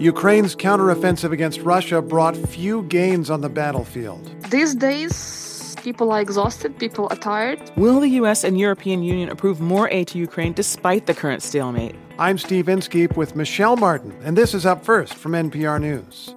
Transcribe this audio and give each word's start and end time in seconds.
Ukraine's 0.00 0.56
counteroffensive 0.56 1.30
against 1.30 1.60
Russia 1.60 2.00
brought 2.00 2.34
few 2.34 2.84
gains 2.84 3.28
on 3.28 3.42
the 3.42 3.50
battlefield. 3.50 4.34
These 4.50 4.74
days, 4.76 5.76
people 5.82 6.10
are 6.10 6.22
exhausted, 6.22 6.78
people 6.78 7.06
are 7.10 7.16
tired. 7.16 7.60
Will 7.76 8.00
the 8.00 8.08
U.S. 8.20 8.42
and 8.42 8.58
European 8.58 9.02
Union 9.02 9.28
approve 9.28 9.60
more 9.60 9.90
aid 9.90 10.08
to 10.08 10.18
Ukraine 10.18 10.54
despite 10.54 11.04
the 11.04 11.12
current 11.12 11.42
stalemate? 11.42 11.96
I'm 12.18 12.38
Steve 12.38 12.66
Inskeep 12.70 13.18
with 13.18 13.36
Michelle 13.36 13.76
Martin, 13.76 14.18
and 14.24 14.38
this 14.38 14.54
is 14.54 14.64
Up 14.64 14.82
First 14.82 15.12
from 15.12 15.32
NPR 15.32 15.78
News. 15.78 16.34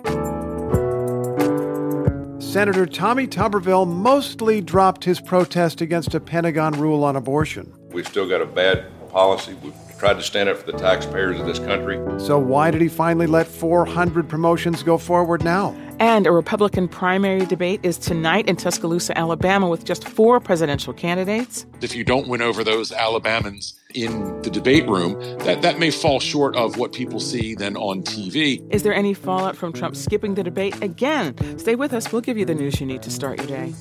Senator 2.45 2.85
Tommy 2.85 3.27
Tuberville 3.27 3.87
mostly 3.87 4.59
dropped 4.59 5.05
his 5.05 5.21
protest 5.21 5.79
against 5.79 6.13
a 6.13 6.19
Pentagon 6.19 6.73
rule 6.73 7.05
on 7.05 7.15
abortion. 7.15 7.73
We've 7.93 8.07
still 8.07 8.27
got 8.27 8.41
a 8.41 8.45
bad 8.45 8.87
policy. 9.13 9.55
We've 9.63 9.73
tried 9.97 10.15
to 10.15 10.23
stand 10.23 10.49
up 10.49 10.57
for 10.57 10.69
the 10.69 10.77
taxpayers 10.77 11.39
of 11.39 11.45
this 11.45 11.59
country. 11.59 11.97
So, 12.19 12.37
why 12.37 12.71
did 12.71 12.81
he 12.81 12.89
finally 12.89 13.27
let 13.27 13.47
400 13.47 14.27
promotions 14.27 14.83
go 14.83 14.97
forward 14.97 15.45
now? 15.45 15.73
And 15.99 16.27
a 16.27 16.31
Republican 16.31 16.89
primary 16.89 17.45
debate 17.45 17.79
is 17.83 17.97
tonight 17.97 18.49
in 18.49 18.57
Tuscaloosa, 18.57 19.17
Alabama, 19.17 19.69
with 19.69 19.85
just 19.85 20.05
four 20.05 20.41
presidential 20.41 20.91
candidates. 20.91 21.65
If 21.81 21.95
you 21.95 22.03
don't 22.03 22.27
win 22.27 22.41
over 22.41 22.63
those 22.63 22.91
Alabamans 22.91 23.75
in 23.93 24.41
the 24.41 24.49
debate 24.49 24.87
room, 24.89 25.13
that, 25.39 25.61
that 25.61 25.79
may 25.79 25.91
fall 25.91 26.19
short 26.19 26.57
of 26.57 26.77
what 26.77 26.91
people 26.91 27.19
see 27.19 27.55
then 27.55 27.77
on 27.77 28.01
TV. 28.03 28.67
Is 28.71 28.83
there 28.83 28.93
any 28.93 29.13
fallout 29.13 29.55
from 29.55 29.71
Trump 29.71 29.95
skipping 29.95 30.33
the 30.33 30.43
debate 30.43 30.81
again? 30.81 31.57
Stay 31.57 31.75
with 31.75 31.93
us. 31.93 32.11
We'll 32.11 32.21
give 32.21 32.37
you 32.37 32.45
the 32.45 32.55
news 32.55 32.81
you 32.81 32.87
need 32.87 33.03
to 33.03 33.11
start 33.11 33.37
your 33.37 33.47
day. 33.47 33.73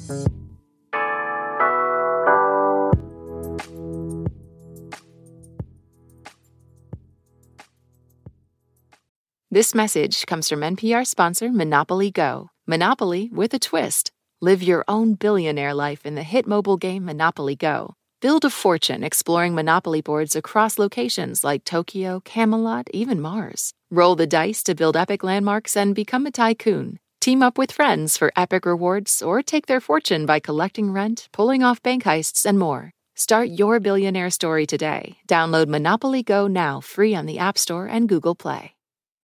This 9.53 9.75
message 9.75 10.25
comes 10.25 10.49
from 10.49 10.61
NPR 10.61 11.07
sponsor 11.07 11.53
Monopoly 11.53 12.11
Go. 12.11 12.49
Monopoly 12.67 13.29
with 13.35 13.53
a 13.53 13.59
twist. 13.59 14.11
Live 14.41 14.63
your 14.63 14.83
own 14.89 15.13
billionaire 15.13 15.75
life 15.75 16.07
in 16.07 16.15
the 16.15 16.23
hit 16.23 16.47
mobile 16.47 16.79
game 16.79 17.05
Monopoly 17.05 17.55
Go. 17.55 17.93
Build 18.23 18.47
a 18.47 18.49
fortune 18.49 19.05
exploring 19.05 19.55
Monopoly 19.55 20.01
boards 20.01 20.35
across 20.35 20.79
locations 20.79 21.45
like 21.45 21.65
Tokyo, 21.65 22.21
Camelot, 22.21 22.89
even 22.95 23.21
Mars. 23.21 23.75
Roll 23.91 24.17
the 24.17 24.27
dice 24.27 24.63
to 24.63 24.75
build 24.75 24.97
epic 24.97 25.23
landmarks 25.23 25.77
and 25.77 25.95
become 25.95 26.25
a 26.25 26.31
tycoon. 26.31 26.99
Team 27.21 27.43
up 27.43 27.59
with 27.59 27.73
friends 27.73 28.17
for 28.17 28.33
epic 28.35 28.65
rewards 28.65 29.21
or 29.21 29.43
take 29.43 29.67
their 29.67 29.81
fortune 29.83 30.25
by 30.25 30.41
collecting 30.41 30.95
rent, 30.95 31.29
pulling 31.31 31.63
off 31.63 31.83
bank 31.83 32.05
heists, 32.05 32.47
and 32.47 32.59
more. 32.59 32.91
Start 33.17 33.51
your 33.51 33.81
billionaire 33.81 34.31
story 34.31 34.67
today. 34.67 35.19
Download 35.29 35.69
Monopoly 35.69 36.23
Go 36.23 36.47
now 36.47 36.81
free 36.81 37.15
on 37.15 37.27
the 37.27 37.39
App 37.39 37.59
Store 37.59 37.85
and 37.85 38.09
Google 38.09 38.35
Play. 38.35 38.77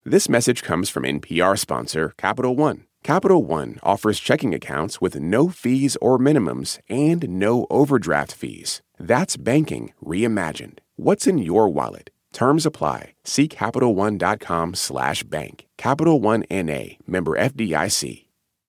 This 0.10 0.28
message 0.28 0.64
comes 0.64 0.90
from 0.90 1.04
NPR 1.04 1.56
sponsor 1.56 2.16
Capital 2.18 2.56
One. 2.56 2.86
Capital 3.04 3.46
One 3.46 3.78
offers 3.84 4.20
checking 4.20 4.56
accounts 4.56 5.00
with 5.00 5.20
no 5.20 5.50
fees 5.50 5.98
or 6.02 6.18
minimums 6.18 6.80
and 6.90 7.30
no 7.30 7.68
overdraft 7.70 8.34
fees. 8.34 8.82
That's 9.00 9.38
banking 9.38 9.94
reimagined. 10.04 10.80
What's 10.96 11.28
in 11.28 11.38
your 11.38 11.70
wallet? 11.70 12.10
Terms 12.34 12.66
apply. 12.66 13.14
See 13.24 13.48
CapitalOne.com 13.48 14.74
slash 14.74 15.22
bank. 15.22 15.68
Capital 15.78 16.20
One 16.20 16.42
N.A. 16.50 16.98
Member 17.06 17.38
FDIC. 17.38 18.28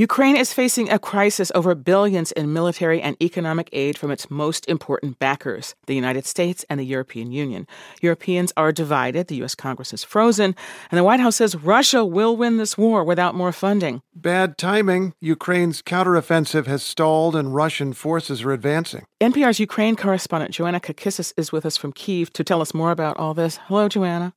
Ukraine 0.00 0.36
is 0.36 0.54
facing 0.54 0.88
a 0.88 0.98
crisis 0.98 1.52
over 1.54 1.74
billions 1.74 2.32
in 2.32 2.54
military 2.54 3.02
and 3.02 3.22
economic 3.22 3.68
aid 3.74 3.98
from 3.98 4.10
its 4.10 4.30
most 4.30 4.66
important 4.66 5.18
backers, 5.18 5.74
the 5.88 5.94
United 5.94 6.24
States 6.24 6.64
and 6.70 6.80
the 6.80 6.84
European 6.84 7.32
Union. 7.32 7.66
Europeans 8.00 8.50
are 8.56 8.72
divided, 8.72 9.26
the 9.26 9.36
U.S. 9.36 9.54
Congress 9.54 9.92
is 9.92 10.02
frozen, 10.02 10.56
and 10.90 10.96
the 10.96 11.04
White 11.04 11.20
House 11.20 11.36
says 11.36 11.54
Russia 11.54 12.02
will 12.02 12.34
win 12.34 12.56
this 12.56 12.78
war 12.78 13.04
without 13.04 13.34
more 13.34 13.52
funding. 13.52 14.00
Bad 14.14 14.56
timing. 14.56 15.12
Ukraine's 15.20 15.82
counteroffensive 15.82 16.64
has 16.64 16.82
stalled 16.82 17.36
and 17.36 17.54
Russian 17.54 17.92
forces 17.92 18.40
are 18.40 18.52
advancing. 18.52 19.04
NPR's 19.20 19.60
Ukraine 19.60 19.96
correspondent 19.96 20.54
Joanna 20.54 20.80
Kakissis 20.80 21.34
is 21.36 21.52
with 21.52 21.66
us 21.66 21.76
from 21.76 21.92
Kiev 21.92 22.32
to 22.32 22.42
tell 22.42 22.62
us 22.62 22.72
more 22.72 22.90
about 22.90 23.18
all 23.18 23.34
this. 23.34 23.58
Hello, 23.64 23.86
Joanna. 23.86 24.32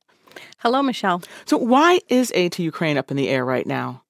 Hello, 0.58 0.82
Michelle. 0.82 1.22
So, 1.46 1.56
why 1.56 2.00
is 2.10 2.30
aid 2.34 2.52
to 2.52 2.62
Ukraine 2.62 2.98
up 2.98 3.10
in 3.10 3.16
the 3.16 3.30
air 3.30 3.46
right 3.46 3.66
now? 3.66 4.02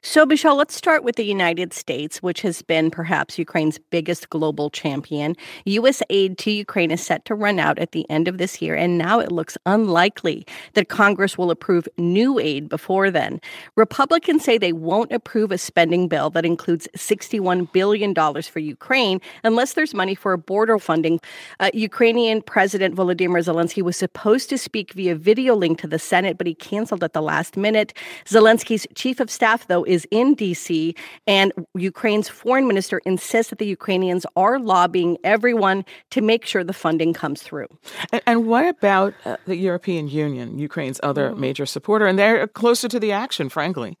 So, 0.00 0.24
Michelle, 0.24 0.54
let's 0.54 0.76
start 0.76 1.02
with 1.02 1.16
the 1.16 1.24
United 1.24 1.72
States, 1.72 2.22
which 2.22 2.40
has 2.42 2.62
been 2.62 2.88
perhaps 2.88 3.36
Ukraine's 3.36 3.78
biggest 3.90 4.30
global 4.30 4.70
champion. 4.70 5.34
U.S. 5.64 6.02
aid 6.08 6.38
to 6.38 6.52
Ukraine 6.52 6.92
is 6.92 7.04
set 7.04 7.24
to 7.24 7.34
run 7.34 7.58
out 7.58 7.80
at 7.80 7.90
the 7.90 8.08
end 8.08 8.28
of 8.28 8.38
this 8.38 8.62
year, 8.62 8.76
and 8.76 8.96
now 8.96 9.18
it 9.18 9.32
looks 9.32 9.58
unlikely 9.66 10.46
that 10.74 10.88
Congress 10.88 11.36
will 11.36 11.50
approve 11.50 11.88
new 11.98 12.38
aid 12.38 12.68
before 12.68 13.10
then. 13.10 13.40
Republicans 13.74 14.44
say 14.44 14.56
they 14.56 14.72
won't 14.72 15.10
approve 15.10 15.50
a 15.50 15.58
spending 15.58 16.06
bill 16.06 16.30
that 16.30 16.46
includes 16.46 16.86
$61 16.96 17.70
billion 17.72 18.14
for 18.14 18.60
Ukraine 18.60 19.20
unless 19.42 19.72
there's 19.72 19.94
money 19.94 20.14
for 20.14 20.36
border 20.36 20.78
funding. 20.78 21.18
Uh, 21.58 21.70
Ukrainian 21.74 22.40
President 22.40 22.94
Volodymyr 22.94 23.42
Zelensky 23.44 23.82
was 23.82 23.96
supposed 23.96 24.48
to 24.50 24.58
speak 24.58 24.92
via 24.92 25.16
video 25.16 25.56
link 25.56 25.80
to 25.80 25.88
the 25.88 25.98
Senate, 25.98 26.38
but 26.38 26.46
he 26.46 26.54
canceled 26.54 27.02
at 27.02 27.14
the 27.14 27.22
last 27.22 27.56
minute. 27.56 27.92
Zelensky's 28.26 28.86
chief 28.94 29.18
of 29.18 29.28
staff, 29.28 29.66
though, 29.66 29.87
is 29.88 30.06
in 30.10 30.34
D.C., 30.34 30.94
and 31.26 31.52
Ukraine's 31.74 32.28
foreign 32.28 32.66
minister 32.68 32.98
insists 33.04 33.50
that 33.50 33.58
the 33.58 33.66
Ukrainians 33.66 34.24
are 34.36 34.58
lobbying 34.58 35.18
everyone 35.24 35.84
to 36.10 36.20
make 36.20 36.44
sure 36.44 36.62
the 36.62 36.72
funding 36.72 37.12
comes 37.12 37.42
through. 37.42 37.68
And, 38.12 38.22
and 38.26 38.46
what 38.46 38.66
about 38.68 39.14
uh, 39.24 39.36
the 39.46 39.56
European 39.56 40.08
Union, 40.08 40.58
Ukraine's 40.58 41.00
other 41.02 41.30
mm. 41.30 41.38
major 41.38 41.66
supporter? 41.66 42.06
And 42.06 42.18
they're 42.18 42.46
closer 42.46 42.88
to 42.88 43.00
the 43.00 43.12
action, 43.12 43.48
frankly. 43.48 43.96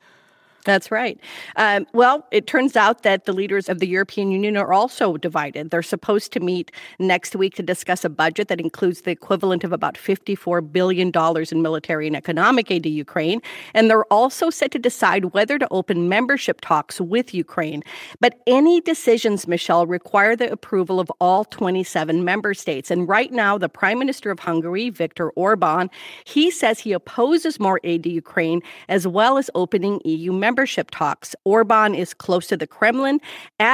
That's 0.64 0.90
right. 0.90 1.18
Um, 1.56 1.86
well, 1.94 2.26
it 2.30 2.46
turns 2.46 2.76
out 2.76 3.02
that 3.02 3.24
the 3.24 3.32
leaders 3.32 3.68
of 3.68 3.78
the 3.78 3.86
European 3.86 4.30
Union 4.30 4.56
are 4.56 4.72
also 4.72 5.16
divided. 5.16 5.70
They're 5.70 5.82
supposed 5.82 6.32
to 6.32 6.40
meet 6.40 6.72
next 6.98 7.34
week 7.36 7.54
to 7.54 7.62
discuss 7.62 8.04
a 8.04 8.10
budget 8.10 8.48
that 8.48 8.60
includes 8.60 9.02
the 9.02 9.10
equivalent 9.10 9.64
of 9.64 9.72
about 9.72 9.94
$54 9.94 10.70
billion 10.70 11.12
in 11.50 11.62
military 11.62 12.06
and 12.06 12.16
economic 12.16 12.70
aid 12.70 12.82
to 12.82 12.88
Ukraine. 12.90 13.40
And 13.72 13.88
they're 13.88 14.12
also 14.12 14.50
set 14.50 14.72
to 14.72 14.78
decide 14.78 15.26
whether 15.26 15.58
to 15.58 15.68
open 15.70 16.08
membership 16.08 16.60
talks 16.60 17.00
with 17.00 17.32
Ukraine. 17.32 17.82
But 18.20 18.40
any 18.46 18.80
decisions, 18.80 19.46
Michelle, 19.46 19.86
require 19.86 20.36
the 20.36 20.52
approval 20.52 21.00
of 21.00 21.10
all 21.20 21.44
27 21.44 22.24
member 22.24 22.52
states. 22.52 22.90
And 22.90 23.08
right 23.08 23.32
now, 23.32 23.58
the 23.58 23.68
Prime 23.68 23.98
Minister 23.98 24.30
of 24.30 24.40
Hungary, 24.40 24.90
Viktor 24.90 25.30
Orban, 25.30 25.88
he 26.24 26.50
says 26.50 26.80
he 26.80 26.92
opposes 26.92 27.58
more 27.58 27.80
aid 27.84 28.02
to 28.02 28.10
Ukraine 28.10 28.60
as 28.88 29.06
well 29.06 29.38
as 29.38 29.48
opening 29.54 30.00
EU 30.04 30.32
membership 30.32 30.47
membership 30.48 30.88
talks. 30.90 31.28
Orban 31.44 31.90
is 32.04 32.10
close 32.24 32.46
to 32.52 32.56
the 32.62 32.70
Kremlin, 32.76 33.16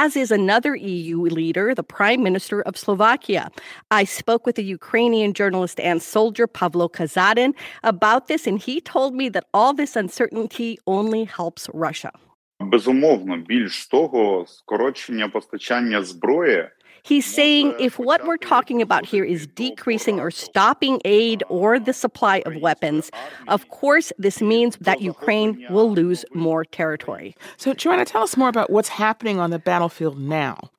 as 0.03 0.11
is 0.23 0.29
another 0.41 0.73
EU 0.75 1.21
leader, 1.39 1.67
the 1.81 1.89
Prime 1.97 2.21
Minister 2.27 2.57
of 2.69 2.73
Slovakia. 2.85 3.43
I 3.99 4.03
spoke 4.19 4.43
with 4.47 4.57
a 4.63 4.67
Ukrainian 4.79 5.31
journalist 5.39 5.77
and 5.89 5.97
soldier, 6.15 6.45
Pavlo 6.59 6.87
Kazarin, 6.97 7.51
about 7.91 8.23
this, 8.29 8.43
and 8.49 8.57
he 8.67 8.75
told 8.95 9.11
me 9.21 9.25
that 9.35 9.45
all 9.57 9.71
this 9.81 9.93
uncertainty 10.03 10.71
only 10.97 11.23
helps 11.37 11.63
Russia. 11.87 12.11
Безумовно, 12.59 13.37
більш 13.37 13.87
того, 13.87 14.45
скорочення 14.47 15.29
постачання 15.29 16.03
зброї 16.03 16.69
He's 17.05 17.31
saying 17.31 17.75
if 17.79 17.99
what 17.99 18.25
we're 18.25 18.37
talking 18.37 18.81
about 18.81 19.05
here 19.05 19.23
is 19.23 19.45
decreasing 19.45 20.19
or 20.19 20.31
stopping 20.31 20.99
aid 21.05 21.43
or 21.49 21.79
the 21.79 21.93
supply 21.93 22.41
of 22.47 22.55
weapons, 22.55 23.11
of 23.47 23.69
course, 23.69 24.11
this 24.17 24.41
means 24.41 24.75
that 24.77 25.01
Ukraine 25.01 25.63
will 25.69 25.91
lose 25.91 26.25
more 26.33 26.65
territory. 26.65 27.35
So, 27.57 27.75
Joanna, 27.75 28.05
tell 28.05 28.23
us 28.23 28.35
more 28.35 28.49
about 28.49 28.71
what's 28.71 28.89
happening 28.89 29.39
on 29.39 29.51
the 29.51 29.59
battlefield 29.59 30.19
now. 30.19 30.71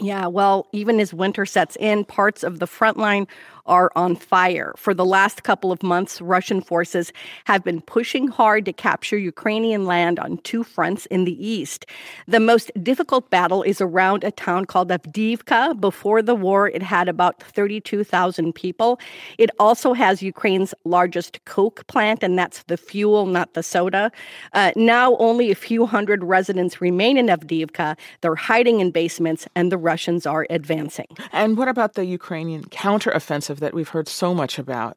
Yeah, 0.00 0.26
well, 0.26 0.66
even 0.72 0.98
as 0.98 1.14
winter 1.14 1.46
sets 1.46 1.76
in, 1.76 2.04
parts 2.04 2.42
of 2.42 2.58
the 2.58 2.66
front 2.66 2.96
line 2.96 3.28
are 3.68 3.92
on 3.94 4.16
fire. 4.16 4.74
For 4.76 4.92
the 4.94 5.04
last 5.04 5.44
couple 5.44 5.70
of 5.70 5.82
months, 5.82 6.20
Russian 6.20 6.60
forces 6.60 7.12
have 7.44 7.62
been 7.62 7.80
pushing 7.80 8.26
hard 8.28 8.64
to 8.64 8.72
capture 8.72 9.18
Ukrainian 9.18 9.86
land 9.86 10.18
on 10.18 10.38
two 10.38 10.64
fronts 10.64 11.06
in 11.06 11.24
the 11.24 11.46
east. 11.46 11.86
The 12.26 12.40
most 12.40 12.70
difficult 12.82 13.30
battle 13.30 13.62
is 13.62 13.80
around 13.80 14.24
a 14.24 14.30
town 14.30 14.64
called 14.64 14.88
Avdiivka. 14.88 15.80
Before 15.80 16.22
the 16.22 16.34
war, 16.34 16.68
it 16.68 16.82
had 16.82 17.08
about 17.08 17.42
32,000 17.42 18.54
people. 18.54 18.98
It 19.36 19.50
also 19.58 19.92
has 19.92 20.22
Ukraine's 20.22 20.74
largest 20.84 21.44
coke 21.44 21.86
plant, 21.86 22.22
and 22.22 22.38
that's 22.38 22.62
the 22.64 22.76
fuel, 22.76 23.26
not 23.26 23.54
the 23.54 23.62
soda. 23.62 24.10
Uh, 24.54 24.72
now, 24.74 25.16
only 25.18 25.50
a 25.50 25.54
few 25.54 25.86
hundred 25.86 26.24
residents 26.24 26.80
remain 26.80 27.16
in 27.18 27.26
Avdiivka. 27.26 27.96
They're 28.22 28.34
hiding 28.34 28.80
in 28.80 28.90
basements, 28.90 29.46
and 29.54 29.70
the 29.70 29.78
Russians 29.78 30.26
are 30.26 30.46
advancing. 30.50 31.06
And 31.32 31.56
what 31.56 31.68
about 31.68 31.94
the 31.94 32.04
Ukrainian 32.04 32.64
counteroffensive 32.64 33.57
that 33.60 33.74
we've 33.74 33.88
heard 33.88 34.08
so 34.08 34.34
much 34.34 34.58
about? 34.58 34.96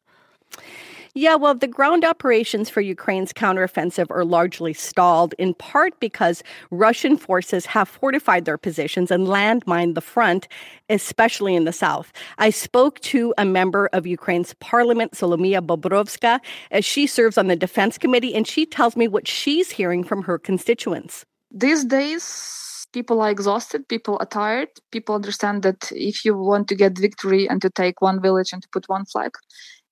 Yeah, 1.14 1.36
well, 1.36 1.54
the 1.54 1.68
ground 1.68 2.06
operations 2.06 2.70
for 2.70 2.80
Ukraine's 2.80 3.34
counteroffensive 3.34 4.10
are 4.12 4.24
largely 4.24 4.72
stalled, 4.72 5.34
in 5.38 5.54
part 5.54 6.00
because 6.00 6.42
Russian 6.70 7.18
forces 7.18 7.66
have 7.66 7.90
fortified 7.90 8.46
their 8.46 8.58
positions 8.58 9.12
and 9.12 9.28
landmined 9.28 9.96
the 9.96 10.02
front, 10.02 10.48
especially 10.90 11.54
in 11.54 11.66
the 11.66 11.74
south. 11.74 12.14
I 12.38 12.50
spoke 12.50 13.02
to 13.02 13.34
a 13.38 13.44
member 13.44 13.90
of 13.92 14.08
Ukraine's 14.08 14.54
parliament, 14.62 15.12
Solomia 15.12 15.60
Bobrovska, 15.60 16.40
as 16.72 16.86
she 16.86 17.08
serves 17.08 17.38
on 17.38 17.48
the 17.48 17.58
defense 17.58 17.98
committee, 17.98 18.34
and 18.34 18.48
she 18.48 18.66
tells 18.66 18.96
me 18.96 19.10
what 19.10 19.28
she's 19.28 19.70
hearing 19.70 20.06
from 20.06 20.24
her 20.24 20.40
constituents. 20.40 21.26
These 21.52 21.84
days, 21.84 22.71
people 22.94 23.22
are 23.22 23.30
exhausted, 23.30 23.88
people 23.88 24.18
are 24.20 24.26
tired, 24.26 24.70
people 24.92 25.16
understand 25.16 25.64
that 25.64 25.92
if 25.92 26.26
you 26.26 26.38
want 26.38 26.68
to 26.70 26.76
get 26.76 26.98
victory 26.98 27.48
and 27.48 27.62
to 27.62 27.70
take 27.70 28.02
one 28.02 28.22
village 28.22 28.54
and 28.54 28.62
to 28.62 28.70
put 28.72 28.90
one 28.90 29.06
flag, 29.06 29.32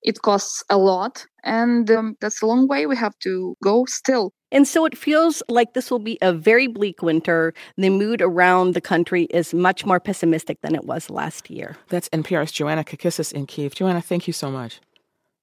it 0.02 0.22
costs 0.22 0.62
a 0.70 0.78
lot, 0.78 1.26
and 1.44 1.90
um, 1.90 2.16
that's 2.20 2.40
a 2.40 2.46
long 2.46 2.66
way 2.66 2.86
we 2.86 2.96
have 2.96 3.18
to 3.18 3.54
go 3.62 3.84
still. 3.84 4.32
And 4.52 4.66
so 4.66 4.84
it 4.84 4.96
feels 4.96 5.42
like 5.48 5.74
this 5.74 5.90
will 5.90 6.00
be 6.00 6.18
a 6.22 6.32
very 6.32 6.66
bleak 6.66 7.02
winter. 7.02 7.54
The 7.76 7.90
mood 7.90 8.20
around 8.22 8.74
the 8.74 8.80
country 8.80 9.24
is 9.24 9.54
much 9.54 9.84
more 9.84 10.00
pessimistic 10.00 10.60
than 10.62 10.74
it 10.74 10.84
was 10.84 11.10
last 11.10 11.50
year. 11.50 11.76
That's 11.88 12.08
NPR's 12.08 12.50
Joanna 12.50 12.82
Kakissis 12.82 13.32
in 13.32 13.46
Kiev. 13.46 13.74
Joanna, 13.74 14.00
thank 14.00 14.26
you 14.26 14.32
so 14.32 14.50
much. 14.50 14.80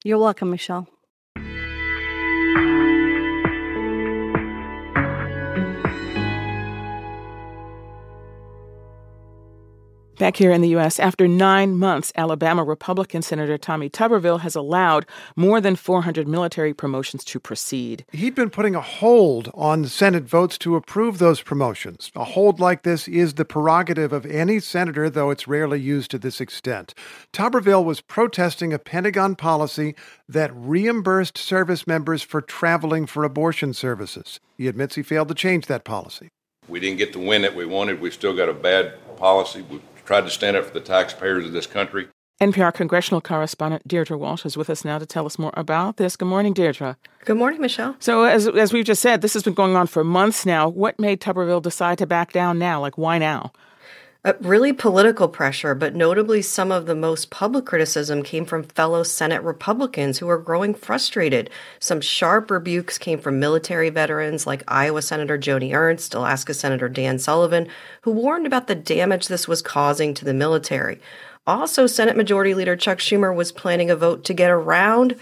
You're 0.03 0.19
welcome, 0.19 0.49
Michelle. 0.49 0.87
Back 10.17 10.37
here 10.37 10.51
in 10.51 10.61
the 10.61 10.69
U.S., 10.69 10.99
after 10.99 11.27
nine 11.27 11.77
months, 11.77 12.11
Alabama 12.15 12.63
Republican 12.63 13.21
Senator 13.21 13.55
Tommy 13.55 13.87
Tuberville 13.87 14.39
has 14.39 14.55
allowed 14.55 15.05
more 15.35 15.61
than 15.61 15.75
400 15.75 16.27
military 16.27 16.73
promotions 16.73 17.23
to 17.25 17.39
proceed. 17.39 18.03
He'd 18.11 18.33
been 18.33 18.49
putting 18.49 18.73
a 18.73 18.81
hold 18.81 19.51
on 19.53 19.85
Senate 19.85 20.23
votes 20.23 20.57
to 20.59 20.75
approve 20.75 21.19
those 21.19 21.43
promotions. 21.43 22.11
A 22.15 22.23
hold 22.23 22.59
like 22.59 22.81
this 22.81 23.07
is 23.07 23.35
the 23.35 23.45
prerogative 23.45 24.11
of 24.11 24.25
any 24.25 24.59
senator, 24.59 25.07
though 25.07 25.29
it's 25.29 25.47
rarely 25.47 25.79
used 25.79 26.09
to 26.09 26.17
this 26.17 26.41
extent. 26.41 26.95
Tuberville 27.31 27.85
was 27.85 28.01
protesting 28.01 28.73
a 28.73 28.79
Pentagon 28.79 29.35
policy 29.35 29.93
that 30.27 30.49
reimbursed 30.55 31.37
service 31.37 31.85
members 31.85 32.23
for 32.23 32.41
traveling 32.41 33.05
for 33.05 33.23
abortion 33.23 33.71
services. 33.71 34.39
He 34.57 34.67
admits 34.67 34.95
he 34.95 35.03
failed 35.03 35.27
to 35.27 35.35
change 35.35 35.67
that 35.67 35.83
policy. 35.83 36.29
We 36.67 36.79
didn't 36.79 36.97
get 36.97 37.13
the 37.13 37.19
win 37.19 37.43
that 37.43 37.55
we 37.55 37.67
wanted. 37.67 38.01
We've 38.01 38.13
still 38.13 38.35
got 38.35 38.49
a 38.49 38.53
bad 38.53 38.95
policy. 39.15 39.61
We 39.61 39.79
tried 40.07 40.21
to 40.21 40.29
stand 40.29 40.55
up 40.55 40.65
for 40.65 40.73
the 40.73 40.79
taxpayers 40.79 41.45
of 41.45 41.51
this 41.51 41.67
country. 41.67 42.07
NPR 42.39 42.73
congressional 42.73 43.19
correspondent 43.19 43.87
Deirdre 43.87 44.17
Walsh 44.17 44.45
is 44.45 44.55
with 44.55 44.69
us 44.69 44.85
now 44.85 44.97
to 44.99 45.05
tell 45.05 45.25
us 45.25 45.37
more 45.37 45.51
about 45.55 45.97
this. 45.97 46.15
Good 46.15 46.27
morning, 46.27 46.53
Deirdre. 46.53 46.95
Good 47.25 47.37
morning, 47.37 47.59
Michelle. 47.59 47.95
So, 47.99 48.23
as 48.23 48.47
as 48.47 48.71
we've 48.71 48.85
just 48.85 49.01
said, 49.01 49.21
this 49.21 49.33
has 49.33 49.43
been 49.43 49.53
going 49.53 49.75
on 49.75 49.87
for 49.87 50.03
months 50.03 50.45
now. 50.45 50.69
What 50.69 50.99
made 50.99 51.19
Tuberville 51.19 51.61
decide 51.61 51.97
to 51.97 52.07
back 52.07 52.31
down 52.31 52.57
now? 52.57 52.79
Like, 52.79 52.97
why 52.97 53.17
now? 53.17 53.51
Uh, 54.27 54.33
really 54.41 54.73
political 54.73 55.29
pressure, 55.29 55.73
but 55.73 55.95
notably 55.95 56.41
some 56.41 56.69
of 56.69 56.85
the 56.85 56.93
most 56.93 57.29
public 57.29 57.65
criticism 57.65 58.21
came 58.21 58.43
from 58.43 58.61
fellow 58.61 59.01
Senate 59.01 59.41
Republicans 59.41 60.17
who 60.17 60.25
were 60.27 60.37
growing 60.37 60.73
frustrated. 60.73 61.49
Some 61.79 62.01
sharp 62.01 62.51
rebukes 62.51 62.97
came 62.97 63.19
from 63.19 63.39
military 63.39 63.89
veterans 63.89 64.45
like 64.45 64.65
Iowa 64.67 65.01
Senator 65.01 65.37
Joni 65.37 65.73
Ernst, 65.73 66.13
Alaska 66.13 66.53
Senator 66.53 66.89
Dan 66.89 67.19
Sullivan, 67.19 67.69
who 68.01 68.11
warned 68.11 68.45
about 68.45 68.67
the 68.67 68.75
damage 68.75 69.29
this 69.29 69.47
was 69.47 69.61
causing 69.61 70.13
to 70.15 70.25
the 70.25 70.33
military. 70.33 70.99
Also, 71.45 71.87
Senate 71.87 72.17
Majority 72.17 72.53
Leader 72.53 72.75
Chuck 72.75 72.97
Schumer 72.97 73.33
was 73.33 73.53
planning 73.53 73.89
a 73.89 73.95
vote 73.95 74.25
to 74.25 74.33
get 74.33 74.51
around 74.51 75.15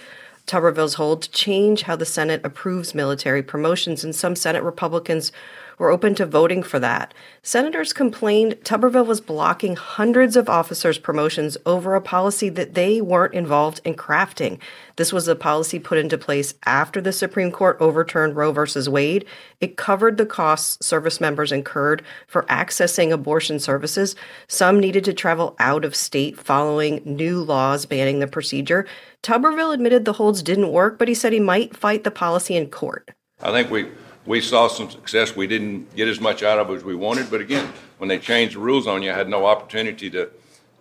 Tuberville's 0.47 0.95
hold 0.95 1.24
to 1.24 1.31
change 1.31 1.83
how 1.83 1.95
the 1.95 2.06
Senate 2.06 2.42
approves 2.44 2.94
military 2.94 3.42
promotions, 3.42 4.03
and 4.03 4.15
some 4.15 4.36
Senate 4.36 4.63
Republicans 4.63 5.31
were 5.77 5.92
open 5.92 6.15
to 6.15 6.25
voting 6.25 6.63
for 6.63 6.80
that. 6.80 7.13
Senators 7.44 7.94
complained 7.94 8.56
Tuberville 8.63 9.06
was 9.06 9.21
blocking 9.21 9.75
hundreds 9.75 10.36
of 10.36 10.50
officers' 10.50 10.97
promotions 10.97 11.57
over 11.65 11.95
a 11.95 12.01
policy 12.01 12.50
that 12.50 12.74
they 12.75 13.01
weren't 13.01 13.33
involved 13.33 13.81
in 13.83 13.94
crafting. 13.94 14.57
This 14.95 15.12
was 15.12 15.27
a 15.27 15.36
policy 15.36 15.80
put 15.80 15.97
into 15.97 16.18
place 16.18 16.53
after 16.65 17.01
the 17.01 17.12
Supreme 17.12 17.51
Court 17.51 17.77
overturned 17.80 18.36
Roe 18.36 18.51
v. 18.51 18.89
Wade. 18.89 19.25
It 19.59 19.77
covered 19.77 20.18
the 20.18 20.25
costs 20.25 20.86
service 20.86 21.19
members 21.19 21.51
incurred 21.51 22.03
for 22.27 22.44
accessing 22.44 23.12
abortion 23.12 23.59
services. 23.59 24.15
Some 24.47 24.80
needed 24.80 25.03
to 25.06 25.13
travel 25.13 25.56
out 25.59 25.83
of 25.83 25.95
state 25.95 26.39
following 26.39 27.01
new 27.03 27.42
laws 27.42 27.86
banning 27.86 28.19
the 28.19 28.27
procedure. 28.27 28.86
Tuberville 29.25 29.74
admitted 29.74 30.06
the 30.06 30.13
holds 30.13 30.44
didn't 30.44 30.72
work, 30.72 31.00
but 31.00 31.07
he 31.07 31.16
said 31.16 31.33
he 31.33 31.39
might 31.39 31.75
fight 31.75 32.04
the 32.04 32.12
policy 32.12 32.56
in 32.56 32.69
court. 32.69 33.10
I 33.42 33.51
think 33.51 33.72
we 33.72 33.88
we 34.27 34.39
saw 34.39 34.68
some 34.68 34.89
success. 34.92 35.36
We 35.36 35.48
didn't 35.48 35.95
get 35.95 36.07
as 36.07 36.22
much 36.22 36.44
out 36.44 36.60
of 36.60 36.69
it 36.69 36.75
as 36.75 36.83
we 36.83 36.95
wanted, 36.95 37.31
but 37.31 37.42
again, 37.42 37.74
when 37.98 38.07
they 38.07 38.19
changed 38.19 38.56
the 38.56 38.60
rules 38.60 38.86
on 38.86 39.01
you, 39.01 39.12
I 39.12 39.16
had 39.16 39.27
no 39.27 39.48
opportunity 39.48 40.12
to, 40.12 40.30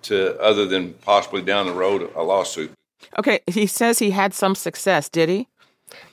to 0.03 0.39
other 0.41 0.67
than 0.67 0.93
possibly 0.93 1.41
down 1.41 1.67
the 1.67 1.73
road 1.73 2.11
a 2.15 2.23
lawsuit. 2.23 2.71
Okay, 3.19 3.41
he 3.47 3.67
says 3.67 3.99
he 3.99 4.11
had 4.11 4.35
some 4.35 4.55
success. 4.55 5.09
Did 5.09 5.31
he? 5.31 5.49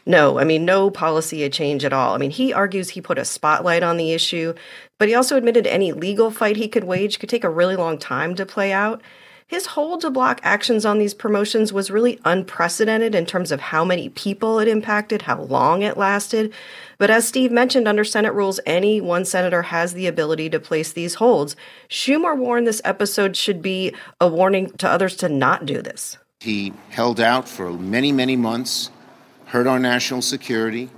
No, 0.06 0.40
I 0.40 0.46
mean, 0.46 0.64
no 0.64 0.90
policy 0.90 1.42
had 1.42 1.52
change 1.52 1.84
at 1.84 1.94
all. 1.94 2.16
I 2.16 2.18
mean, 2.18 2.32
he 2.32 2.54
argues 2.54 2.90
he 2.90 3.02
put 3.02 3.18
a 3.18 3.26
spotlight 3.26 3.84
on 3.84 3.98
the 3.98 4.14
issue, 4.14 4.54
but 5.00 5.10
he 5.10 5.16
also 5.16 5.36
admitted 5.36 5.68
any 5.68 5.92
legal 5.92 6.32
fight 6.32 6.56
he 6.56 6.70
could 6.70 6.86
wage 6.86 7.20
could 7.20 7.30
take 7.30 7.44
a 7.44 7.50
really 7.50 7.76
long 7.76 7.98
time 7.98 8.36
to 8.36 8.46
play 8.46 8.72
out. 8.72 9.02
His 9.52 9.66
hold 9.66 10.00
to 10.00 10.10
block 10.10 10.40
actions 10.44 10.86
on 10.86 10.98
these 10.98 11.14
promotions 11.14 11.74
was 11.74 11.92
really 11.92 12.22
unprecedented 12.24 13.14
in 13.14 13.26
terms 13.26 13.52
of 13.52 13.60
how 13.60 13.84
many 13.84 14.08
people 14.08 14.60
it 14.60 14.70
impacted, 14.70 15.24
how 15.24 15.42
long 15.42 15.82
it 15.82 15.98
lasted. 15.98 16.54
But 16.98 17.10
as 17.10 17.28
Steve 17.28 17.52
mentioned, 17.52 17.86
under 17.86 18.06
Senate 18.06 18.34
rules, 18.34 18.62
any 18.66 19.02
one 19.02 19.26
senator 19.26 19.64
has 19.64 19.94
the 19.94 20.08
ability 20.08 20.50
to 20.52 20.60
place 20.62 20.94
these 20.94 21.16
holds. 21.16 21.58
Schumer 21.90 22.38
warned 22.38 22.66
this 22.66 22.82
episode 22.86 23.36
should 23.36 23.62
be 23.62 23.94
a 24.22 24.28
warning 24.30 24.72
to 24.78 24.88
others 24.88 25.18
to 25.18 25.28
not 25.28 25.66
do 25.66 25.82
this. 25.82 26.18
He 26.40 26.72
held 26.90 27.20
out 27.20 27.50
for 27.50 27.74
many, 27.74 28.14
many 28.14 28.38
months, 28.38 28.90
hurt 29.48 29.68
our 29.68 29.80
national 29.80 30.22
security, 30.22 30.90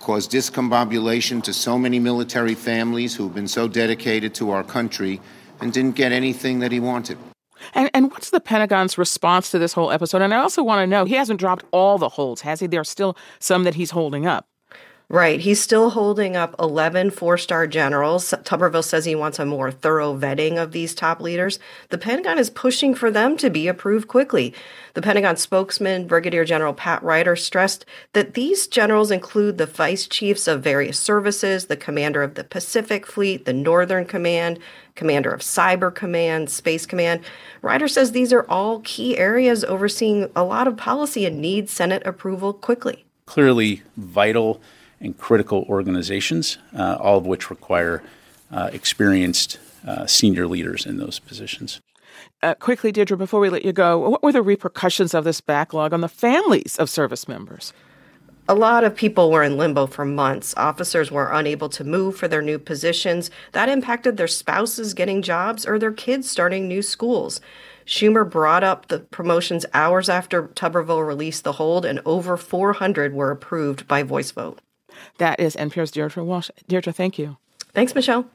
caused 0.00 0.32
discombobulation 0.32 1.42
to 1.42 1.52
so 1.52 1.76
many 1.76 1.98
military 1.98 2.54
families 2.54 3.14
who've 3.16 3.34
been 3.34 3.48
so 3.48 3.68
dedicated 3.68 4.34
to 4.36 4.50
our 4.50 4.64
country, 4.64 5.20
and 5.60 5.74
didn't 5.74 5.94
get 5.94 6.10
anything 6.10 6.60
that 6.60 6.72
he 6.72 6.80
wanted. 6.80 7.18
And, 7.74 7.90
and 7.94 8.10
what's 8.10 8.30
the 8.30 8.40
Pentagon's 8.40 8.98
response 8.98 9.50
to 9.50 9.58
this 9.58 9.72
whole 9.72 9.90
episode? 9.90 10.22
And 10.22 10.34
I 10.34 10.38
also 10.38 10.62
want 10.62 10.82
to 10.82 10.86
know 10.86 11.04
he 11.04 11.14
hasn't 11.14 11.40
dropped 11.40 11.64
all 11.72 11.98
the 11.98 12.08
holds, 12.08 12.42
has 12.42 12.60
he? 12.60 12.66
There 12.66 12.80
are 12.80 12.84
still 12.84 13.16
some 13.38 13.64
that 13.64 13.74
he's 13.74 13.90
holding 13.90 14.26
up. 14.26 14.46
Right. 15.08 15.40
He's 15.40 15.60
still 15.60 15.90
holding 15.90 16.36
up 16.36 16.54
11 16.58 17.10
four 17.10 17.36
star 17.36 17.66
generals. 17.66 18.30
Tuberville 18.44 18.82
says 18.82 19.04
he 19.04 19.14
wants 19.14 19.38
a 19.38 19.44
more 19.44 19.70
thorough 19.70 20.16
vetting 20.16 20.56
of 20.56 20.72
these 20.72 20.94
top 20.94 21.20
leaders. 21.20 21.58
The 21.90 21.98
Pentagon 21.98 22.38
is 22.38 22.48
pushing 22.48 22.94
for 22.94 23.10
them 23.10 23.36
to 23.36 23.50
be 23.50 23.68
approved 23.68 24.08
quickly. 24.08 24.54
The 24.94 25.02
Pentagon 25.02 25.36
spokesman, 25.36 26.06
Brigadier 26.06 26.46
General 26.46 26.72
Pat 26.72 27.02
Ryder, 27.02 27.36
stressed 27.36 27.84
that 28.14 28.32
these 28.32 28.66
generals 28.66 29.10
include 29.10 29.58
the 29.58 29.66
vice 29.66 30.06
chiefs 30.06 30.48
of 30.48 30.62
various 30.62 30.98
services, 30.98 31.66
the 31.66 31.76
commander 31.76 32.22
of 32.22 32.34
the 32.34 32.44
Pacific 32.44 33.06
Fleet, 33.06 33.44
the 33.44 33.52
Northern 33.52 34.06
Command, 34.06 34.58
commander 34.94 35.30
of 35.30 35.40
Cyber 35.40 35.94
Command, 35.94 36.48
Space 36.48 36.86
Command. 36.86 37.22
Ryder 37.60 37.88
says 37.88 38.12
these 38.12 38.32
are 38.32 38.46
all 38.48 38.80
key 38.80 39.18
areas 39.18 39.62
overseeing 39.64 40.30
a 40.34 40.44
lot 40.44 40.66
of 40.66 40.78
policy 40.78 41.26
and 41.26 41.38
need 41.38 41.68
Senate 41.68 42.02
approval 42.06 42.54
quickly. 42.54 43.04
Clearly 43.26 43.82
vital 43.96 44.60
and 45.02 45.18
critical 45.18 45.66
organizations, 45.68 46.58
uh, 46.74 46.96
all 47.00 47.18
of 47.18 47.26
which 47.26 47.50
require 47.50 48.02
uh, 48.50 48.70
experienced 48.72 49.58
uh, 49.86 50.06
senior 50.06 50.46
leaders 50.46 50.86
in 50.86 50.96
those 50.96 51.18
positions. 51.18 51.80
Uh, 52.42 52.54
quickly, 52.54 52.92
Deirdre, 52.92 53.16
before 53.16 53.40
we 53.40 53.50
let 53.50 53.64
you 53.64 53.72
go, 53.72 53.98
what 53.98 54.22
were 54.22 54.32
the 54.32 54.42
repercussions 54.42 55.14
of 55.14 55.24
this 55.24 55.40
backlog 55.40 55.92
on 55.92 56.00
the 56.00 56.08
families 56.08 56.76
of 56.78 56.88
service 56.88 57.28
members? 57.28 57.72
A 58.48 58.54
lot 58.54 58.82
of 58.82 58.96
people 58.96 59.30
were 59.30 59.44
in 59.44 59.56
limbo 59.56 59.86
for 59.86 60.04
months. 60.04 60.52
Officers 60.56 61.12
were 61.12 61.30
unable 61.32 61.68
to 61.68 61.84
move 61.84 62.16
for 62.16 62.26
their 62.26 62.42
new 62.42 62.58
positions. 62.58 63.30
That 63.52 63.68
impacted 63.68 64.16
their 64.16 64.26
spouses 64.26 64.94
getting 64.94 65.22
jobs 65.22 65.64
or 65.64 65.78
their 65.78 65.92
kids 65.92 66.28
starting 66.28 66.66
new 66.66 66.82
schools. 66.82 67.40
Schumer 67.86 68.28
brought 68.28 68.64
up 68.64 68.88
the 68.88 68.98
promotions 68.98 69.64
hours 69.72 70.08
after 70.08 70.48
Tuberville 70.48 71.06
released 71.06 71.44
the 71.44 71.52
hold, 71.52 71.84
and 71.84 72.00
over 72.04 72.36
400 72.36 73.14
were 73.14 73.30
approved 73.30 73.86
by 73.86 74.02
voice 74.02 74.32
vote. 74.32 74.60
That 75.18 75.40
is 75.40 75.56
NPR's 75.56 75.90
Deirdre 75.90 76.24
Walsh. 76.24 76.50
Deirdre, 76.68 76.92
thank 76.92 77.18
you. 77.18 77.36
Thanks, 77.72 77.94
Michelle. 77.94 78.26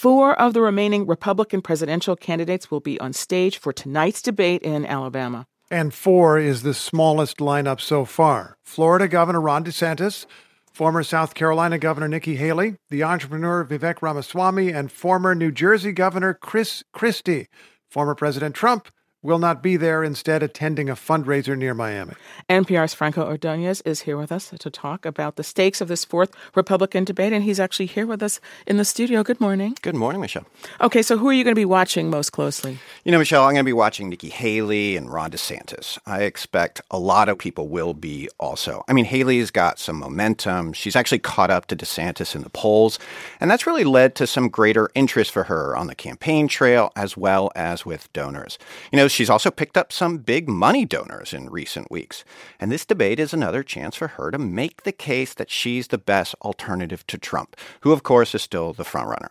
Four 0.00 0.32
of 0.40 0.54
the 0.54 0.62
remaining 0.62 1.06
Republican 1.06 1.60
presidential 1.60 2.16
candidates 2.16 2.70
will 2.70 2.80
be 2.80 2.98
on 3.00 3.12
stage 3.12 3.58
for 3.58 3.70
tonight's 3.70 4.22
debate 4.22 4.62
in 4.62 4.86
Alabama. 4.86 5.46
And 5.70 5.92
four 5.92 6.38
is 6.38 6.62
the 6.62 6.72
smallest 6.72 7.36
lineup 7.36 7.82
so 7.82 8.06
far. 8.06 8.56
Florida 8.64 9.06
Governor 9.06 9.42
Ron 9.42 9.62
DeSantis, 9.62 10.24
former 10.72 11.02
South 11.02 11.34
Carolina 11.34 11.78
Governor 11.78 12.08
Nikki 12.08 12.36
Haley, 12.36 12.76
the 12.88 13.02
entrepreneur 13.02 13.64
Vivek 13.64 14.02
Ramaswamy, 14.02 14.70
and 14.70 14.90
former 14.90 15.34
New 15.34 15.50
Jersey 15.50 15.92
Governor 15.92 16.34
Chris 16.34 16.82
Christie. 16.92 17.48
Former 17.90 18.14
President 18.14 18.54
Trump 18.54 18.88
will 19.22 19.38
not 19.38 19.62
be 19.62 19.76
there, 19.76 20.02
instead, 20.02 20.42
attending 20.42 20.88
a 20.88 20.94
fundraiser 20.94 21.56
near 21.56 21.74
Miami. 21.74 22.14
NPR's 22.48 22.94
Franco 22.94 23.22
Ordonez 23.26 23.82
is 23.82 24.00
here 24.00 24.16
with 24.16 24.32
us 24.32 24.52
to 24.58 24.70
talk 24.70 25.04
about 25.04 25.36
the 25.36 25.44
stakes 25.44 25.82
of 25.82 25.88
this 25.88 26.06
fourth 26.06 26.32
Republican 26.54 27.04
debate, 27.04 27.32
and 27.32 27.44
he's 27.44 27.60
actually 27.60 27.86
here 27.86 28.06
with 28.06 28.22
us 28.22 28.40
in 28.66 28.78
the 28.78 28.84
studio. 28.84 29.22
Good 29.22 29.40
morning. 29.40 29.76
Good 29.82 29.94
morning, 29.94 30.22
Michelle. 30.22 30.46
Okay, 30.80 31.02
so 31.02 31.18
who 31.18 31.28
are 31.28 31.34
you 31.34 31.44
going 31.44 31.54
to 31.54 31.60
be 31.60 31.66
watching 31.66 32.08
most 32.08 32.30
closely? 32.30 32.78
You 33.04 33.12
know, 33.12 33.18
Michelle, 33.18 33.42
I'm 33.42 33.52
going 33.52 33.64
to 33.64 33.68
be 33.68 33.74
watching 33.74 34.08
Nikki 34.08 34.30
Haley 34.30 34.96
and 34.96 35.12
Ron 35.12 35.30
DeSantis. 35.30 35.98
I 36.06 36.22
expect 36.22 36.80
a 36.90 36.98
lot 36.98 37.28
of 37.28 37.36
people 37.36 37.68
will 37.68 37.92
be 37.92 38.28
also. 38.38 38.84
I 38.88 38.94
mean, 38.94 39.04
Haley's 39.04 39.50
got 39.50 39.78
some 39.78 39.96
momentum. 39.96 40.72
She's 40.72 40.96
actually 40.96 41.18
caught 41.18 41.50
up 41.50 41.66
to 41.66 41.76
DeSantis 41.76 42.34
in 42.34 42.42
the 42.42 42.50
polls, 42.50 42.98
and 43.38 43.50
that's 43.50 43.66
really 43.66 43.84
led 43.84 44.14
to 44.14 44.26
some 44.26 44.48
greater 44.48 44.88
interest 44.94 45.30
for 45.30 45.44
her 45.44 45.76
on 45.76 45.88
the 45.88 45.94
campaign 45.94 46.48
trail 46.48 46.90
as 46.96 47.18
well 47.18 47.52
as 47.54 47.84
with 47.84 48.10
donors. 48.14 48.58
You 48.90 48.96
know, 48.96 49.09
she's 49.10 49.30
also 49.30 49.50
picked 49.50 49.76
up 49.76 49.92
some 49.92 50.18
big 50.18 50.48
money 50.48 50.84
donors 50.84 51.32
in 51.32 51.50
recent 51.50 51.90
weeks. 51.90 52.24
And 52.58 52.70
this 52.70 52.84
debate 52.84 53.20
is 53.20 53.32
another 53.32 53.62
chance 53.62 53.96
for 53.96 54.08
her 54.08 54.30
to 54.30 54.38
make 54.38 54.82
the 54.82 54.92
case 54.92 55.34
that 55.34 55.50
she's 55.50 55.88
the 55.88 55.98
best 55.98 56.34
alternative 56.42 57.06
to 57.08 57.18
Trump, 57.18 57.56
who, 57.80 57.92
of 57.92 58.02
course, 58.02 58.34
is 58.34 58.42
still 58.42 58.72
the 58.72 58.84
frontrunner. 58.84 59.28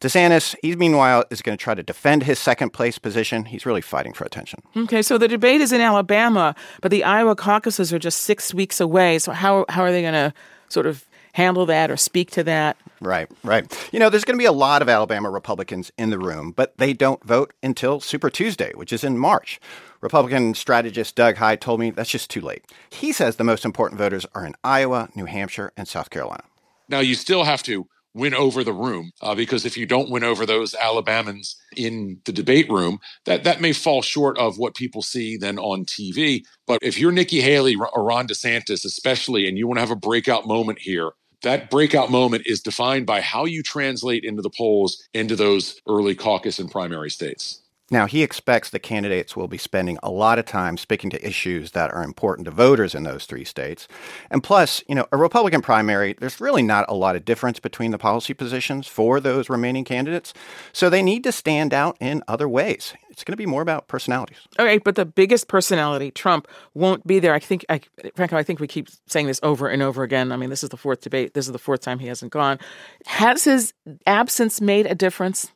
DeSantis, 0.00 0.54
he 0.62 0.76
meanwhile 0.76 1.24
is 1.30 1.42
going 1.42 1.56
to 1.56 1.62
try 1.62 1.74
to 1.74 1.82
defend 1.82 2.22
his 2.22 2.38
second 2.38 2.70
place 2.70 2.98
position. 2.98 3.44
He's 3.44 3.66
really 3.66 3.80
fighting 3.80 4.12
for 4.12 4.24
attention. 4.24 4.62
Okay, 4.76 5.02
so 5.02 5.18
the 5.18 5.28
debate 5.28 5.60
is 5.60 5.72
in 5.72 5.80
Alabama, 5.80 6.54
but 6.80 6.90
the 6.90 7.04
Iowa 7.04 7.36
caucuses 7.36 7.92
are 7.92 7.98
just 7.98 8.22
six 8.22 8.54
weeks 8.54 8.80
away. 8.80 9.18
So 9.18 9.32
how, 9.32 9.64
how 9.68 9.82
are 9.82 9.92
they 9.92 10.02
going 10.02 10.14
to 10.14 10.32
sort 10.68 10.86
of 10.86 11.04
handle 11.32 11.66
that 11.66 11.90
or 11.90 11.96
speak 11.96 12.30
to 12.32 12.44
that? 12.44 12.76
Right, 13.00 13.30
right. 13.44 13.88
You 13.92 13.98
know, 13.98 14.10
there's 14.10 14.24
going 14.24 14.36
to 14.36 14.42
be 14.42 14.46
a 14.46 14.52
lot 14.52 14.82
of 14.82 14.88
Alabama 14.88 15.30
Republicans 15.30 15.92
in 15.96 16.10
the 16.10 16.18
room, 16.18 16.52
but 16.52 16.76
they 16.78 16.92
don't 16.92 17.22
vote 17.24 17.52
until 17.62 18.00
Super 18.00 18.30
Tuesday, 18.30 18.72
which 18.74 18.92
is 18.92 19.04
in 19.04 19.18
March. 19.18 19.60
Republican 20.00 20.54
strategist 20.54 21.14
Doug 21.14 21.36
Heye 21.36 21.56
told 21.56 21.80
me 21.80 21.90
that's 21.90 22.10
just 22.10 22.30
too 22.30 22.40
late. 22.40 22.64
He 22.90 23.12
says 23.12 23.36
the 23.36 23.44
most 23.44 23.64
important 23.64 23.98
voters 23.98 24.26
are 24.34 24.44
in 24.44 24.54
Iowa, 24.64 25.08
New 25.14 25.26
Hampshire, 25.26 25.72
and 25.76 25.86
South 25.86 26.10
Carolina. 26.10 26.44
Now, 26.88 27.00
you 27.00 27.14
still 27.14 27.44
have 27.44 27.62
to 27.64 27.86
win 28.14 28.34
over 28.34 28.64
the 28.64 28.72
room 28.72 29.12
uh, 29.22 29.34
because 29.34 29.64
if 29.64 29.76
you 29.76 29.86
don't 29.86 30.10
win 30.10 30.24
over 30.24 30.44
those 30.44 30.74
Alabamans 30.74 31.54
in 31.76 32.20
the 32.24 32.32
debate 32.32 32.68
room, 32.68 32.98
that, 33.26 33.44
that 33.44 33.60
may 33.60 33.72
fall 33.72 34.02
short 34.02 34.38
of 34.38 34.58
what 34.58 34.74
people 34.74 35.02
see 35.02 35.36
then 35.36 35.58
on 35.58 35.84
TV. 35.84 36.42
But 36.66 36.80
if 36.82 36.98
you're 36.98 37.12
Nikki 37.12 37.40
Haley 37.40 37.76
or 37.76 38.04
Ron 38.04 38.26
DeSantis, 38.26 38.84
especially, 38.84 39.46
and 39.46 39.56
you 39.56 39.66
want 39.66 39.76
to 39.76 39.82
have 39.82 39.90
a 39.90 39.96
breakout 39.96 40.46
moment 40.46 40.80
here, 40.80 41.10
that 41.42 41.70
breakout 41.70 42.10
moment 42.10 42.44
is 42.46 42.60
defined 42.60 43.06
by 43.06 43.20
how 43.20 43.44
you 43.44 43.62
translate 43.62 44.24
into 44.24 44.42
the 44.42 44.50
polls 44.50 45.02
into 45.14 45.36
those 45.36 45.80
early 45.88 46.14
caucus 46.14 46.58
and 46.58 46.70
primary 46.70 47.10
states. 47.10 47.62
Now, 47.90 48.06
he 48.06 48.22
expects 48.22 48.68
the 48.68 48.78
candidates 48.78 49.34
will 49.34 49.48
be 49.48 49.56
spending 49.56 49.98
a 50.02 50.10
lot 50.10 50.38
of 50.38 50.44
time 50.44 50.76
speaking 50.76 51.08
to 51.10 51.26
issues 51.26 51.70
that 51.70 51.90
are 51.90 52.02
important 52.02 52.44
to 52.44 52.50
voters 52.50 52.94
in 52.94 53.04
those 53.04 53.24
three 53.24 53.44
states. 53.44 53.88
And 54.30 54.42
plus, 54.42 54.82
you 54.88 54.94
know, 54.94 55.06
a 55.10 55.16
Republican 55.16 55.62
primary, 55.62 56.12
there's 56.12 56.40
really 56.40 56.62
not 56.62 56.84
a 56.88 56.94
lot 56.94 57.16
of 57.16 57.24
difference 57.24 57.60
between 57.60 57.90
the 57.90 57.98
policy 57.98 58.34
positions 58.34 58.86
for 58.86 59.20
those 59.20 59.48
remaining 59.48 59.84
candidates. 59.84 60.34
So 60.72 60.90
they 60.90 61.02
need 61.02 61.24
to 61.24 61.32
stand 61.32 61.72
out 61.72 61.96
in 61.98 62.22
other 62.28 62.48
ways. 62.48 62.92
It's 63.08 63.24
going 63.24 63.32
to 63.32 63.38
be 63.38 63.46
more 63.46 63.62
about 63.62 63.88
personalities. 63.88 64.38
All 64.58 64.66
right, 64.66 64.84
but 64.84 64.94
the 64.94 65.06
biggest 65.06 65.48
personality, 65.48 66.10
Trump, 66.10 66.46
won't 66.74 67.06
be 67.06 67.18
there. 67.18 67.34
I 67.34 67.40
think, 67.40 67.64
I, 67.68 67.80
Franco, 68.14 68.36
I 68.36 68.42
think 68.42 68.60
we 68.60 68.68
keep 68.68 68.88
saying 69.06 69.26
this 69.26 69.40
over 69.42 69.66
and 69.66 69.82
over 69.82 70.02
again. 70.02 70.30
I 70.30 70.36
mean, 70.36 70.50
this 70.50 70.62
is 70.62 70.68
the 70.68 70.76
fourth 70.76 71.00
debate. 71.00 71.34
This 71.34 71.46
is 71.46 71.52
the 71.52 71.58
fourth 71.58 71.80
time 71.80 71.98
he 71.98 72.06
hasn't 72.06 72.32
gone. 72.32 72.58
Has 73.06 73.44
his 73.44 73.72
absence 74.06 74.60
made 74.60 74.86
a 74.86 74.94
difference? 74.94 75.50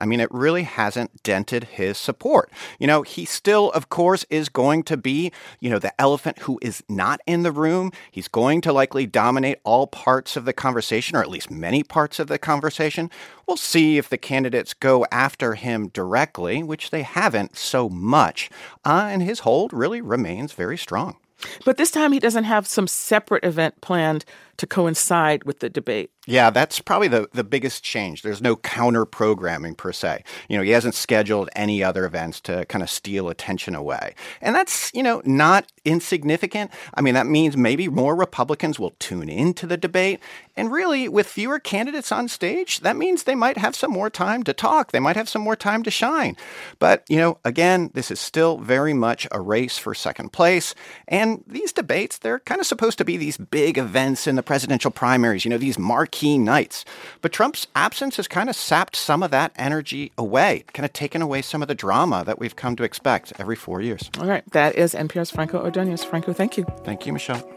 I 0.00 0.06
mean, 0.06 0.20
it 0.20 0.30
really 0.30 0.64
hasn't 0.64 1.22
dented 1.22 1.64
his 1.64 1.96
support. 1.96 2.50
You 2.78 2.86
know, 2.86 3.02
he 3.02 3.24
still, 3.24 3.70
of 3.70 3.88
course, 3.88 4.24
is 4.28 4.48
going 4.48 4.82
to 4.84 4.96
be, 4.96 5.32
you 5.60 5.70
know, 5.70 5.78
the 5.78 5.98
elephant 6.00 6.40
who 6.40 6.58
is 6.60 6.82
not 6.88 7.20
in 7.26 7.42
the 7.42 7.52
room. 7.52 7.92
He's 8.10 8.28
going 8.28 8.60
to 8.62 8.72
likely 8.72 9.06
dominate 9.06 9.58
all 9.64 9.86
parts 9.86 10.36
of 10.36 10.44
the 10.44 10.52
conversation, 10.52 11.16
or 11.16 11.22
at 11.22 11.30
least 11.30 11.50
many 11.50 11.82
parts 11.82 12.18
of 12.18 12.28
the 12.28 12.38
conversation. 12.38 13.10
We'll 13.46 13.56
see 13.56 13.96
if 13.96 14.08
the 14.08 14.18
candidates 14.18 14.74
go 14.74 15.06
after 15.10 15.54
him 15.54 15.88
directly, 15.88 16.62
which 16.62 16.90
they 16.90 17.02
haven't 17.02 17.56
so 17.56 17.88
much. 17.88 18.50
Uh, 18.84 19.08
and 19.10 19.22
his 19.22 19.40
hold 19.40 19.72
really 19.72 20.00
remains 20.00 20.52
very 20.52 20.76
strong. 20.76 21.16
But 21.64 21.76
this 21.76 21.90
time 21.90 22.12
he 22.12 22.18
doesn't 22.18 22.44
have 22.44 22.66
some 22.66 22.86
separate 22.86 23.44
event 23.44 23.80
planned 23.80 24.24
to 24.56 24.66
coincide 24.66 25.44
with 25.44 25.60
the 25.60 25.70
debate. 25.70 26.10
Yeah, 26.28 26.50
that's 26.50 26.80
probably 26.80 27.06
the, 27.06 27.28
the 27.32 27.44
biggest 27.44 27.84
change. 27.84 28.22
There's 28.22 28.42
no 28.42 28.56
counter 28.56 29.04
programming 29.04 29.76
per 29.76 29.92
se. 29.92 30.24
You 30.48 30.56
know, 30.56 30.64
he 30.64 30.70
hasn't 30.70 30.96
scheduled 30.96 31.48
any 31.54 31.84
other 31.84 32.04
events 32.04 32.40
to 32.42 32.64
kind 32.66 32.82
of 32.82 32.90
steal 32.90 33.28
attention 33.28 33.76
away. 33.76 34.16
And 34.40 34.54
that's, 34.54 34.90
you 34.92 35.04
know, 35.04 35.22
not 35.24 35.70
insignificant. 35.84 36.72
I 36.94 37.00
mean, 37.00 37.14
that 37.14 37.28
means 37.28 37.56
maybe 37.56 37.88
more 37.88 38.16
Republicans 38.16 38.80
will 38.80 38.90
tune 38.98 39.28
into 39.28 39.68
the 39.68 39.76
debate. 39.76 40.18
And 40.56 40.72
really, 40.72 41.08
with 41.08 41.28
fewer 41.28 41.60
candidates 41.60 42.10
on 42.10 42.26
stage, 42.26 42.80
that 42.80 42.96
means 42.96 43.22
they 43.22 43.36
might 43.36 43.58
have 43.58 43.76
some 43.76 43.92
more 43.92 44.10
time 44.10 44.42
to 44.44 44.52
talk. 44.52 44.90
They 44.90 44.98
might 44.98 45.16
have 45.16 45.28
some 45.28 45.42
more 45.42 45.54
time 45.54 45.84
to 45.84 45.90
shine. 45.92 46.36
But, 46.80 47.04
you 47.08 47.18
know, 47.18 47.38
again, 47.44 47.90
this 47.94 48.10
is 48.10 48.18
still 48.18 48.58
very 48.58 48.94
much 48.94 49.28
a 49.30 49.40
race 49.40 49.78
for 49.78 49.94
second 49.94 50.32
place. 50.32 50.74
And 51.06 51.44
these 51.46 51.72
debates, 51.72 52.18
they're 52.18 52.40
kind 52.40 52.60
of 52.60 52.66
supposed 52.66 52.98
to 52.98 53.04
be 53.04 53.16
these 53.16 53.36
big 53.36 53.78
events 53.78 54.26
in 54.26 54.34
the 54.34 54.42
presidential 54.46 54.90
primaries, 54.90 55.44
you 55.44 55.50
know, 55.50 55.58
these 55.58 55.78
marquee 55.78 56.38
nights. 56.38 56.84
But 57.20 57.32
Trump's 57.32 57.66
absence 57.76 58.16
has 58.16 58.28
kind 58.28 58.48
of 58.48 58.56
sapped 58.56 58.96
some 58.96 59.22
of 59.22 59.30
that 59.32 59.52
energy 59.56 60.12
away, 60.16 60.64
kind 60.72 60.86
of 60.86 60.92
taken 60.92 61.20
away 61.20 61.42
some 61.42 61.62
of 61.62 61.68
the 61.68 61.74
drama 61.74 62.24
that 62.24 62.38
we've 62.38 62.56
come 62.56 62.76
to 62.76 62.84
expect 62.84 63.32
every 63.38 63.56
four 63.56 63.80
years. 63.80 64.10
All 64.18 64.26
right. 64.26 64.48
That 64.52 64.76
is 64.76 64.94
NPR's 64.94 65.30
Franco 65.30 65.62
Ordonez. 65.62 66.04
Franco, 66.04 66.32
thank 66.32 66.56
you. 66.56 66.64
Thank 66.84 67.06
you, 67.06 67.12
Michelle. 67.12 67.55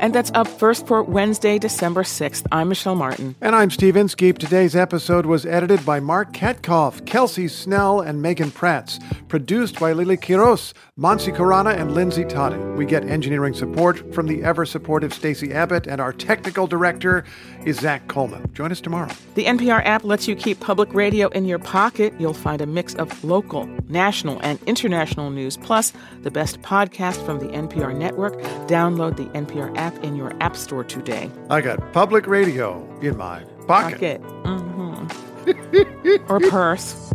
And 0.00 0.14
that's 0.14 0.30
up 0.32 0.48
first 0.48 0.86
for 0.86 1.02
Wednesday, 1.02 1.58
December 1.58 2.04
6th. 2.04 2.46
I'm 2.50 2.70
Michelle 2.70 2.94
Martin. 2.94 3.36
And 3.42 3.54
I'm 3.54 3.70
Steve 3.70 3.96
Inskeep. 3.96 4.38
Today's 4.38 4.74
episode 4.74 5.26
was 5.26 5.44
edited 5.44 5.84
by 5.84 6.00
Mark 6.00 6.32
Katkov, 6.32 7.04
Kelsey 7.04 7.48
Snell, 7.48 8.00
and 8.00 8.22
Megan 8.22 8.50
Pratz. 8.50 8.98
Produced 9.28 9.78
by 9.78 9.92
Lilly 9.92 10.16
Quiroz, 10.16 10.72
Mansee 11.00 11.34
Khurana, 11.34 11.74
and 11.74 11.94
Lindsay 11.94 12.26
Totty. 12.26 12.58
We 12.58 12.84
get 12.84 13.08
engineering 13.08 13.54
support 13.54 14.14
from 14.14 14.26
the 14.26 14.42
ever 14.42 14.66
supportive 14.66 15.14
Stacey 15.14 15.50
Abbott, 15.50 15.86
and 15.86 15.98
our 15.98 16.12
technical 16.12 16.66
director 16.66 17.24
is 17.64 17.80
Zac 17.80 18.06
Coleman. 18.08 18.52
Join 18.52 18.70
us 18.70 18.82
tomorrow. 18.82 19.08
The 19.34 19.46
NPR 19.46 19.82
app 19.86 20.04
lets 20.04 20.28
you 20.28 20.36
keep 20.36 20.60
public 20.60 20.92
radio 20.92 21.28
in 21.28 21.46
your 21.46 21.58
pocket. 21.58 22.12
You'll 22.18 22.34
find 22.34 22.60
a 22.60 22.66
mix 22.66 22.94
of 22.96 23.24
local, 23.24 23.64
national, 23.88 24.40
and 24.40 24.58
international 24.66 25.30
news, 25.30 25.56
plus 25.56 25.94
the 26.20 26.30
best 26.30 26.60
podcast 26.60 27.24
from 27.24 27.38
the 27.38 27.46
NPR 27.46 27.96
network. 27.96 28.38
Download 28.68 29.16
the 29.16 29.24
NPR 29.38 29.74
app 29.78 29.96
in 30.04 30.16
your 30.16 30.36
app 30.42 30.54
store 30.54 30.84
today. 30.84 31.30
I 31.48 31.62
got 31.62 31.94
public 31.94 32.26
radio 32.26 32.86
in 33.00 33.16
my 33.16 33.42
pocket. 33.66 34.20
pocket. 34.20 34.22
Mm-hmm. 34.44 36.30
or 36.30 36.40
purse. 36.40 37.14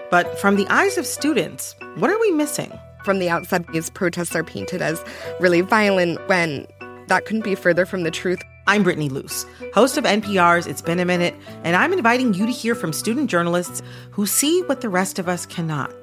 But 0.11 0.37
from 0.37 0.57
the 0.57 0.67
eyes 0.67 0.97
of 0.97 1.05
students, 1.05 1.73
what 1.95 2.11
are 2.11 2.19
we 2.19 2.31
missing? 2.31 2.77
From 3.05 3.19
the 3.19 3.29
outside, 3.29 3.65
these 3.71 3.89
protests 3.89 4.35
are 4.35 4.43
painted 4.43 4.81
as 4.81 5.01
really 5.39 5.61
violent 5.61 6.19
when 6.27 6.67
that 7.07 7.25
couldn't 7.25 7.45
be 7.45 7.55
further 7.55 7.85
from 7.85 8.03
the 8.03 8.11
truth. 8.11 8.41
I'm 8.67 8.83
Brittany 8.83 9.07
Luce, 9.07 9.45
host 9.73 9.97
of 9.97 10.03
NPR's 10.03 10.67
It's 10.67 10.81
Been 10.81 10.99
a 10.99 11.05
Minute, 11.05 11.33
and 11.63 11.77
I'm 11.77 11.93
inviting 11.93 12.33
you 12.33 12.45
to 12.45 12.51
hear 12.51 12.75
from 12.75 12.91
student 12.91 13.29
journalists 13.29 13.81
who 14.11 14.25
see 14.25 14.61
what 14.63 14.81
the 14.81 14.89
rest 14.89 15.17
of 15.17 15.29
us 15.29 15.45
cannot. 15.45 15.93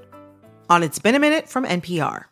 On 0.71 0.83
It's 0.83 0.99
Been 0.99 1.15
a 1.15 1.21
Minute 1.21 1.47
from 1.47 1.67
NPR. 1.67 2.25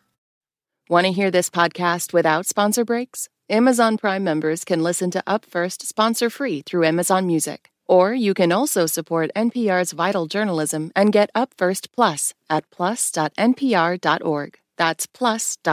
Want 0.89 1.05
to 1.05 1.13
hear 1.13 1.29
this 1.29 1.51
podcast 1.51 2.11
without 2.11 2.47
sponsor 2.47 2.85
breaks? 2.85 3.29
Amazon 3.51 3.97
Prime 3.99 4.23
members 4.23 4.65
can 4.65 4.81
listen 4.81 5.11
to 5.11 5.23
Up 5.27 5.45
First 5.45 5.87
sponsor 5.87 6.31
free 6.31 6.63
through 6.63 6.85
Amazon 6.85 7.27
Music. 7.27 7.71
Or 7.87 8.13
you 8.13 8.33
can 8.33 8.51
also 8.51 8.85
support 8.85 9.31
NPR's 9.35 9.91
vital 9.93 10.27
journalism 10.27 10.91
and 10.95 11.13
get 11.13 11.29
Up 11.33 11.53
First 11.57 11.91
Plus 11.93 12.33
at 12.49 12.69
plus.npr.org. 12.71 14.59
That's 14.77 15.07
plus.npr.org. 15.07 15.67